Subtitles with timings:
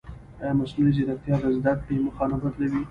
[0.41, 2.79] ایا مصنوعي ځیرکتیا د زده کړې موخه نه بدلوي؟